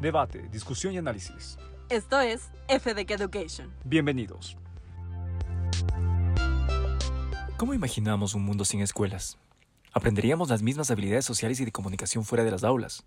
[0.00, 1.58] debate, discusión y análisis.
[1.88, 3.72] Esto es FDK Education.
[3.84, 4.56] Bienvenidos.
[7.56, 9.38] ¿Cómo imaginamos un mundo sin escuelas?
[9.92, 13.04] ¿Aprenderíamos las mismas habilidades sociales y de comunicación fuera de las aulas?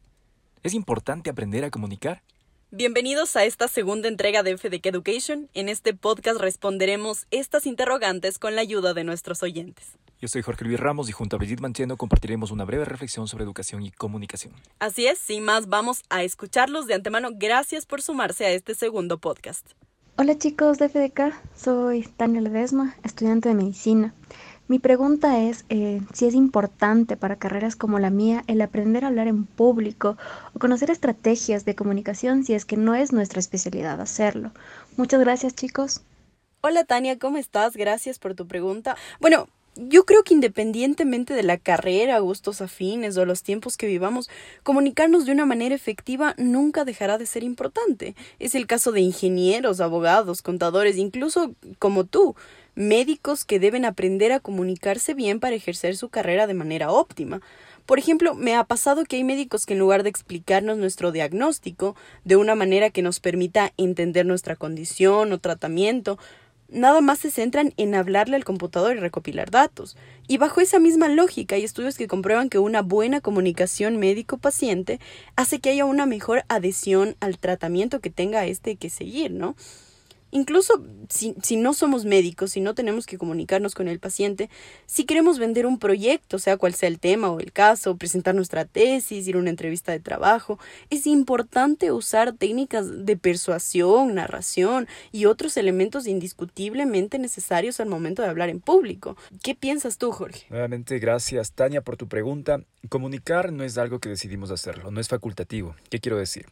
[0.64, 2.24] ¿Es importante aprender a comunicar?
[2.72, 5.50] Bienvenidos a esta segunda entrega de FDK Education.
[5.54, 9.98] En este podcast responderemos estas interrogantes con la ayuda de nuestros oyentes.
[10.22, 13.46] Yo soy Jorge Luis Ramos y junto a Brigitte Mancheno compartiremos una breve reflexión sobre
[13.46, 14.54] educación y comunicación.
[14.80, 17.30] Así es, sin más, vamos a escucharlos de antemano.
[17.34, 19.66] Gracias por sumarse a este segundo podcast.
[20.18, 24.14] Hola chicos de FDK, soy Tania Ledesma, estudiante de medicina.
[24.68, 29.08] Mi pregunta es eh, si es importante para carreras como la mía el aprender a
[29.08, 30.18] hablar en público
[30.54, 34.52] o conocer estrategias de comunicación si es que no es nuestra especialidad hacerlo.
[34.98, 36.02] Muchas gracias chicos.
[36.60, 37.78] Hola Tania, ¿cómo estás?
[37.78, 38.98] Gracias por tu pregunta.
[39.22, 44.30] Bueno, yo creo que independientemente de la carrera, gustos afines o los tiempos que vivamos,
[44.64, 48.16] comunicarnos de una manera efectiva nunca dejará de ser importante.
[48.40, 52.36] Es el caso de ingenieros, abogados, contadores, incluso como tú,
[52.76, 57.42] médicos que deben aprender a comunicarse bien para ejercer su carrera de manera óptima.
[57.86, 61.96] Por ejemplo, me ha pasado que hay médicos que en lugar de explicarnos nuestro diagnóstico
[62.24, 66.20] de una manera que nos permita entender nuestra condición o tratamiento,
[66.72, 69.98] nada más se centran en hablarle al computador y recopilar datos.
[70.28, 75.00] Y bajo esa misma lógica hay estudios que comprueban que una buena comunicación médico-paciente
[75.36, 79.56] hace que haya una mejor adhesión al tratamiento que tenga este que seguir, ¿no?
[80.32, 84.50] Incluso si, si, no somos médicos, si no tenemos que comunicarnos con el paciente,
[84.86, 88.66] si queremos vender un proyecto, sea cual sea el tema o el caso, presentar nuestra
[88.66, 90.60] tesis, ir a una entrevista de trabajo,
[90.92, 98.28] es importante usar técnicas de persuasión, narración y otros elementos indiscutiblemente necesarios al momento de
[98.28, 99.18] hablar en público.
[99.42, 100.46] ¿Qué piensas tú, Jorge?
[100.50, 102.62] Nuevamente, gracias, Tania, por tu pregunta.
[102.88, 105.76] Comunicar no es algo que decidimos hacerlo, no es facultativo.
[105.90, 106.46] ¿Qué quiero decir?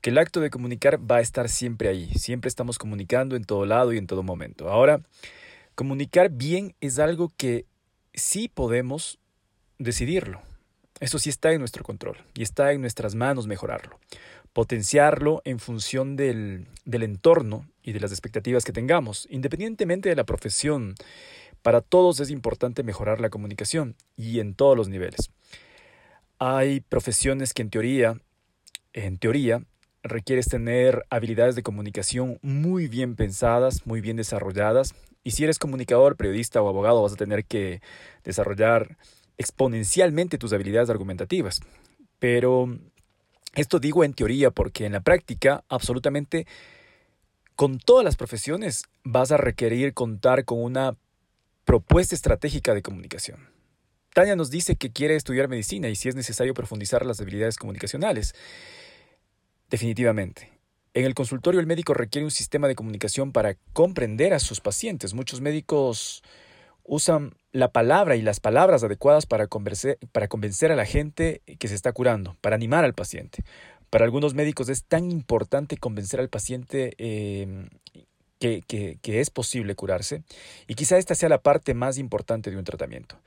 [0.00, 3.66] Que el acto de comunicar va a estar siempre ahí, siempre estamos comunicando en todo
[3.66, 4.68] lado y en todo momento.
[4.68, 5.00] Ahora,
[5.74, 7.66] comunicar bien es algo que
[8.14, 9.18] sí podemos
[9.78, 10.42] decidirlo.
[11.00, 13.98] Eso sí está en nuestro control y está en nuestras manos mejorarlo.
[14.52, 20.24] Potenciarlo en función del, del entorno y de las expectativas que tengamos, independientemente de la
[20.24, 20.94] profesión.
[21.60, 25.30] Para todos es importante mejorar la comunicación y en todos los niveles.
[26.38, 28.20] Hay profesiones que en teoría,
[28.94, 29.62] en teoría,
[30.08, 34.94] requieres tener habilidades de comunicación muy bien pensadas, muy bien desarrolladas.
[35.24, 37.80] Y si eres comunicador, periodista o abogado, vas a tener que
[38.24, 38.96] desarrollar
[39.38, 41.60] exponencialmente tus habilidades argumentativas.
[42.18, 42.78] Pero
[43.54, 46.46] esto digo en teoría porque en la práctica, absolutamente,
[47.54, 50.96] con todas las profesiones vas a requerir contar con una
[51.64, 53.48] propuesta estratégica de comunicación.
[54.14, 58.34] Tania nos dice que quiere estudiar medicina y si es necesario profundizar las habilidades comunicacionales.
[59.70, 60.52] Definitivamente.
[60.94, 65.12] En el consultorio el médico requiere un sistema de comunicación para comprender a sus pacientes.
[65.12, 66.22] Muchos médicos
[66.84, 71.92] usan la palabra y las palabras adecuadas para convencer, a la gente que se está
[71.92, 73.44] curando, para animar al paciente.
[73.90, 77.68] Para algunos médicos es tan importante convencer al paciente em,
[78.38, 80.22] que, que, es posible curarse
[80.66, 83.18] y quizá esta sea la parte más importante de un tratamiento.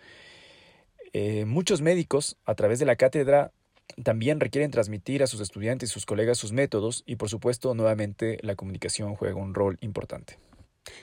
[1.13, 3.51] Eh, muchos médicos, a través de la cátedra,
[4.03, 8.37] también requieren transmitir a sus estudiantes y sus colegas sus métodos y por supuesto nuevamente
[8.41, 10.37] la comunicación juega un rol importante.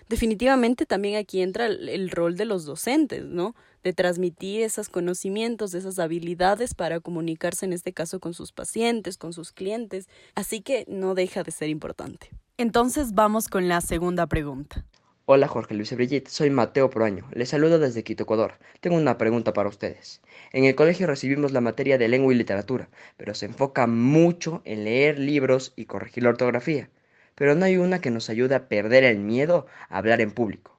[0.08, 3.54] Definitivamente también aquí entra el, rol de los docentes, ¿no?
[3.82, 9.32] De transmitir esos conocimientos, esas habilidades para comunicarse en este caso con sus pacientes, con
[9.32, 10.08] sus clientes.
[10.34, 12.30] Así que no deja de ser importante.
[12.56, 14.84] Entonces vamos con la segunda pregunta.
[15.28, 17.28] Hola Jorge Luis Brigitte, soy Mateo Proaño.
[17.32, 18.60] Les saludo desde Quito, Ecuador.
[18.78, 20.20] Tengo una pregunta para ustedes.
[20.52, 24.84] En el colegio recibimos la materia de lengua y literatura, pero se enfoca mucho en
[24.84, 26.90] leer libros y corregir la ortografía.
[27.34, 30.78] Pero no hay una que nos ayude a perder el miedo a hablar en público.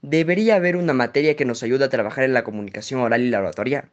[0.00, 3.40] ¿Debería haber una materia que nos ayude a trabajar en la comunicación oral y la
[3.40, 3.90] oratoria?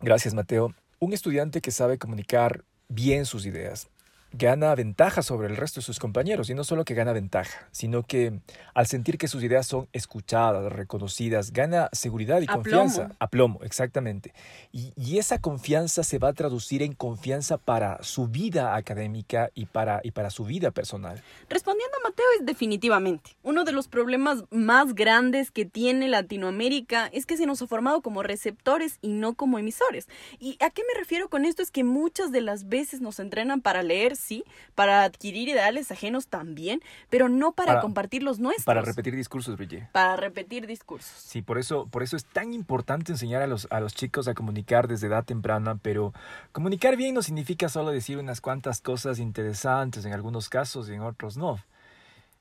[0.00, 0.72] Gracias, Mateo.
[1.00, 3.88] Un estudiante que sabe comunicar bien sus ideas,
[4.32, 8.02] gana ventaja sobre el resto de sus compañeros, y no solo que gana ventaja, sino
[8.02, 8.40] que
[8.74, 13.02] al sentir que sus ideas son escuchadas, reconocidas, gana seguridad y confianza.
[13.02, 13.16] Aplomo.
[13.18, 14.32] Aplomo, exactamente.
[14.72, 19.66] Y, y, esa confianza se va a traducir en confianza para su vida académica y
[19.66, 21.22] para, y para su vida personal.
[21.48, 23.36] Respondiendo a Mateo, es definitivamente.
[23.42, 28.00] Uno de los problemas más grandes que tiene Latinoamérica es que se nos ha formado
[28.02, 30.08] como receptores y no como emisores.
[30.38, 31.62] ¿Y a qué me refiero con esto?
[31.62, 36.28] Es que muchas de las veces nos entrenan para leer sí, para adquirir ideales ajenos
[36.28, 36.80] también,
[37.10, 38.64] pero no para, compartir los nuestros.
[38.64, 39.88] Para repetir discursos, Brigitte.
[39.92, 41.10] Para repetir discursos.
[41.10, 44.34] Sí, por eso, por eso es tan importante enseñar a los, a los chicos a
[44.34, 46.12] comunicar desde edad temprana, pero
[46.52, 51.02] comunicar bien no significa solo decir unas cuantas cosas interesantes en algunos casos y en
[51.02, 51.58] otros no.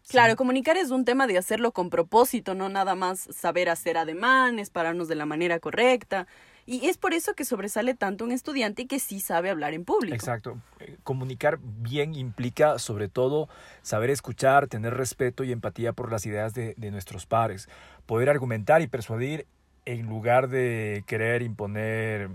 [0.10, 4.70] Claro, comunicar es un tema de hacerlo con propósito, no nada más saber hacer ademanes,
[4.70, 6.28] pararnos de la manera correcta.
[6.66, 10.16] Y es por eso que sobresale tanto un estudiante que sí sabe hablar en público.
[10.16, 10.60] Exacto.
[10.80, 13.50] Eh, comunicar bien implica sobre todo
[13.82, 17.68] saber escuchar, tener respeto y empatía por las ideas de, de nuestros pares,
[18.06, 19.48] poder argumentar y persuadir
[19.86, 22.30] en lugar de querer imponer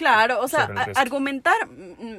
[0.00, 0.62] Claro, o sea,
[0.96, 1.68] argumentar,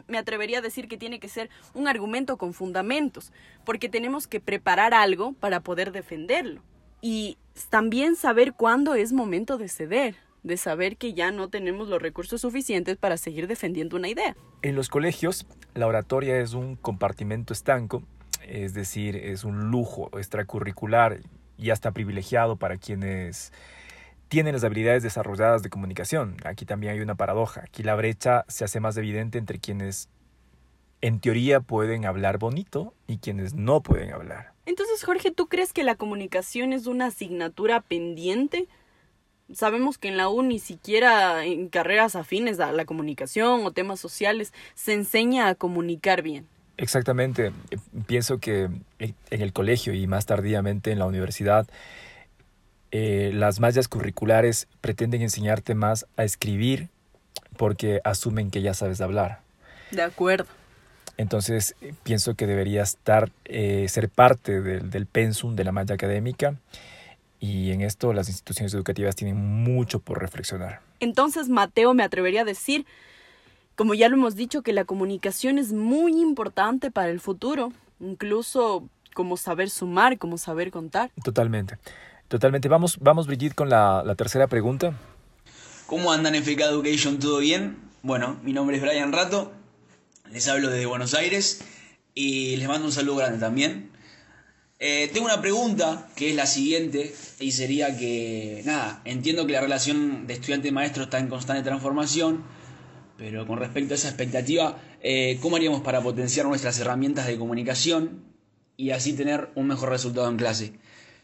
[0.08, 3.34] me atrevería a decir que tiene que ser un argumento con fundamentos,
[3.66, 6.62] porque tenemos que preparar algo para poder defenderlo.
[7.02, 7.40] Y
[7.72, 12.42] también saber cuándo es momento de ceder, de saber que ya no tenemos los recursos
[12.42, 14.36] suficientes para seguir defendiendo una idea.
[14.62, 18.04] En los colegios, la oratoria es un compartimento estanco,
[18.48, 21.22] es decir, es un lujo extracurricular
[21.58, 23.52] y hasta privilegiado para quienes
[24.32, 26.38] tienen las habilidades desarrolladas de comunicación.
[26.46, 27.64] Aquí también hay una paradoja.
[27.66, 30.08] Aquí la brecha se hace más evidente entre quienes
[31.02, 34.54] en teoría pueden hablar bonito y quienes no pueden hablar.
[34.66, 38.70] Entonces, Jorge, ¿tú crees que la comunicación es una asignatura pendiente?
[39.52, 44.00] Sabemos que en la U ni siquiera en carreras afines a la comunicación o temas
[44.00, 46.48] sociales se enseña a comunicar bien.
[46.78, 47.52] Exactamente.
[48.08, 51.68] Pienso que en el colegio y más tardíamente en la universidad
[52.92, 56.90] eh, las mallas curriculares pretenden enseñarte más a escribir
[57.58, 59.40] porque asumen que ya sabes hablar.
[59.92, 60.48] De acuerdo.
[61.18, 65.96] Entonces eh, pienso que debería estar, eh, ser parte del, del pensum de la malla
[65.96, 66.56] académica
[67.42, 70.82] y en esto las instituciones educativas tienen mucho por reflexionar.
[71.00, 72.86] Entonces, Mateo, me atrevería a decir,
[73.76, 78.88] como ya lo hemos dicho, que la comunicación es muy importante para el futuro, incluso
[79.16, 81.10] como saber sumar, como saber contar.
[81.24, 81.78] Totalmente.
[82.32, 82.70] Totalmente.
[82.70, 84.94] Vamos, vamos Brigitte, con la, tercera pregunta.
[85.86, 87.20] ¿Cómo andan en FK Education?
[87.20, 87.76] ¿Todo bien?
[88.04, 89.52] Bueno, mi nombre es Brian Rato,
[90.32, 91.62] les hablo desde Buenos Aires
[92.16, 93.92] y les mando un saludo grande también.
[94.80, 99.60] Eh, tengo una pregunta que es la siguiente y sería que, nada, entiendo que la
[99.60, 102.46] relación de estudiante-maestro está en constante transformación,
[103.18, 108.24] pero con respecto a esa expectativa, eh, ¿cómo haríamos para potenciar nuestras herramientas de comunicación
[108.78, 110.80] y así tener un mejor resultado en clase?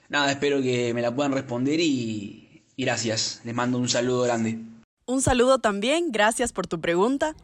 [0.09, 3.42] Nada, espero que me la puedan responder y, gracias.
[3.44, 4.59] Les mando un saludo grande.
[5.06, 7.36] Un saludo también, gracias por tu pregunta.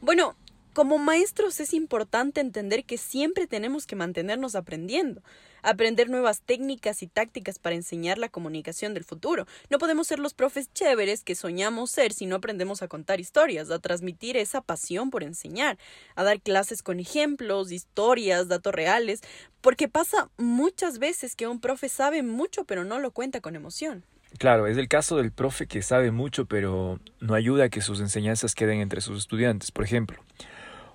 [0.00, 0.36] Bueno,
[0.72, 5.22] como maestros es importante entender que siempre tenemos que mantenernos aprendiendo,
[5.62, 9.46] aprender nuevas técnicas y tácticas para enseñar la comunicación del futuro.
[9.68, 13.70] No podemos ser los profes chéveres que soñamos ser si no aprendemos a contar historias,
[13.70, 15.78] a transmitir esa pasión por enseñar,
[16.14, 19.20] a dar clases con ejemplos, historias, datos reales,
[19.60, 24.04] porque pasa muchas veces que un profe sabe mucho pero no lo cuenta con emoción.
[24.38, 28.00] Claro, es el caso del profe que sabe mucho pero no ayuda a que sus
[28.00, 29.72] enseñanzas queden entre sus estudiantes.
[29.72, 30.22] Por ejemplo,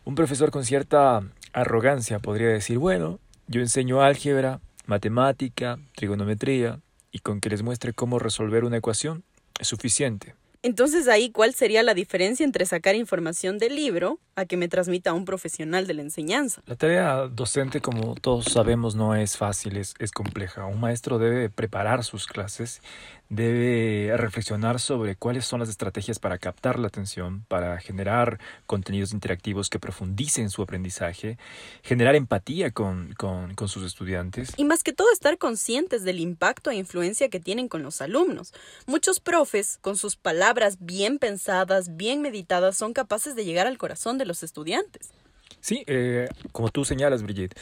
[0.05, 1.21] un profesor con cierta
[1.51, 6.79] arrogancia podría decir, bueno, yo enseño álgebra, matemática, trigonometría,
[7.11, 9.23] y con que les muestre cómo resolver una ecuación
[9.59, 10.35] es suficiente.
[10.63, 15.13] Entonces ahí, ¿cuál sería la diferencia entre sacar información del libro a que me transmita
[15.13, 16.61] un profesional de la enseñanza?
[16.65, 20.65] La tarea docente, como todos sabemos, no es fácil, es, es compleja.
[20.65, 22.81] Un maestro debe preparar sus clases,
[23.29, 29.69] debe reflexionar sobre cuáles son las estrategias para captar la atención, para generar contenidos interactivos
[29.69, 31.37] que profundicen su aprendizaje,
[31.81, 34.53] generar empatía con, con, con sus estudiantes.
[34.57, 38.53] Y más que todo, estar conscientes del impacto e influencia que tienen con los alumnos.
[38.85, 44.17] Muchos profes, con sus palabras bien pensadas, bien meditadas, son capaces de llegar al corazón
[44.17, 45.11] de los estudiantes.
[45.59, 47.55] Sí, eh, como tú señalas, Brigitte,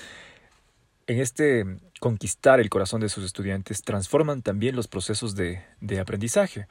[1.08, 1.66] en este
[2.00, 6.68] conquistar el corazón de sus estudiantes transforman también los procesos de, de aprendizaje.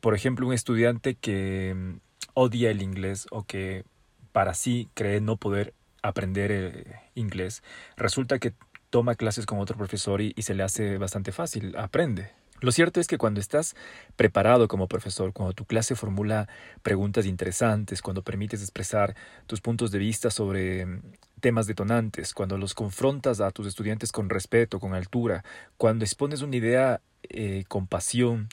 [0.00, 2.00] Por ejemplo, un estudiante que mm,
[2.34, 3.84] odia el inglés o que
[4.32, 7.62] para sí cree no poder aprender eh, inglés,
[7.96, 8.52] resulta que
[8.90, 12.30] toma clases con otro profesor y, se le hace bastante fácil, aprende.
[12.60, 13.76] Lo cierto es que cuando estás
[14.16, 16.48] preparado como profesor, cuando tu clase formula
[16.82, 19.14] preguntas interesantes, cuando permites expresar
[19.46, 21.02] tus puntos de vista sobre mm,
[21.40, 25.44] temas detonantes, cuando los confrontas a tus estudiantes con respeto, con altura,
[25.76, 28.48] cuando expones una idea eh, con pasión,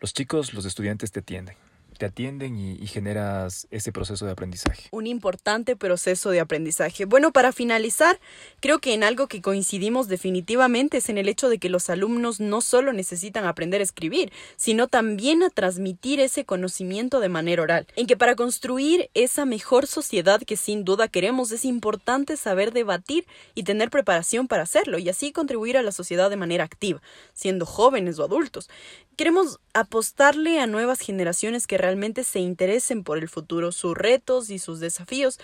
[0.00, 1.61] los chicos, los estudiantes te atienden
[2.02, 4.88] te atienden y, y generas ese proceso de aprendizaje.
[4.90, 7.04] Un importante proceso de aprendizaje.
[7.04, 8.18] Bueno, para finalizar,
[8.58, 12.40] creo que en algo que coincidimos definitivamente es en el hecho de que los alumnos
[12.40, 17.86] no solo necesitan aprender a escribir, sino también a transmitir ese conocimiento de manera oral.
[17.94, 23.28] En que para construir esa mejor sociedad que sin duda queremos es importante saber debatir
[23.54, 27.00] y tener preparación para hacerlo y así contribuir a la sociedad de manera activa,
[27.32, 28.68] siendo jóvenes o adultos.
[29.16, 34.58] Queremos apostarle a nuevas generaciones que realmente se interesen por el futuro, sus retos y
[34.58, 35.38] sus desafíos,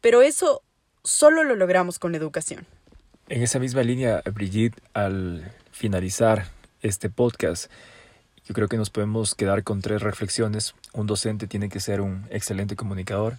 [0.00, 0.62] pero eso
[1.04, 2.66] solo lo logramos con la educación.
[3.28, 6.48] En esa misma línea, Brigitte, al finalizar
[6.82, 7.70] este podcast,
[8.46, 10.74] yo creo que nos podemos quedar con tres reflexiones.
[10.92, 13.38] Un docente tiene que ser un excelente comunicador.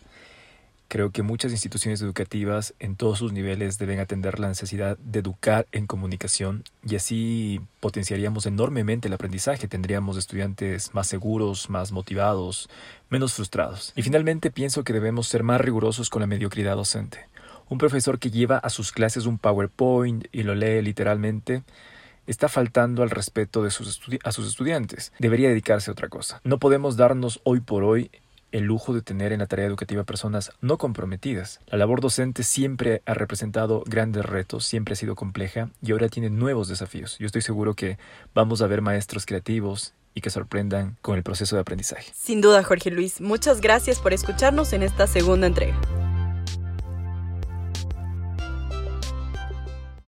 [0.93, 5.65] Creo que muchas instituciones educativas en todos sus niveles deben atender la necesidad de educar
[5.71, 9.67] en comunicación y así potenciaríamos enormemente el aprendizaje.
[9.67, 12.69] Tendríamos estudiantes más seguros, más motivados,
[13.09, 13.91] menos frustrados.
[13.95, 17.27] Y finalmente pienso que debemos ser más rigurosos con la mediocridad docente.
[17.69, 21.63] Un profesor que lleva a sus clases un PowerPoint y lo lee literalmente
[22.27, 25.12] está faltando al respeto de sus a sus estudiantes.
[25.17, 26.39] Debería dedicarse a otra cosa.
[26.43, 28.12] No podemos darnos hoy por hoy
[28.53, 31.60] el lujo de tener en la tarea educativa personas no comprometidas.
[31.67, 36.29] La labor docente siempre ha representado grandes retos, siempre ha sido compleja y ahora tiene
[36.29, 37.17] nuevos desafíos.
[37.19, 37.98] Yo estoy seguro que
[38.33, 42.12] vamos a ver maestros creativos y que sorprendan con el proceso de aprendizaje.
[42.15, 45.75] Sin duda, Jorge Luis, muchas gracias por escucharnos en esta segunda entrega.